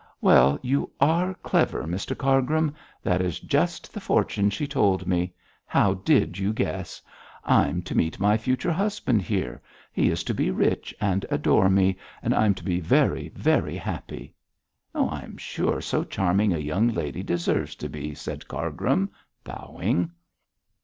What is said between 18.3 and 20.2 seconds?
Cargrim, bowing.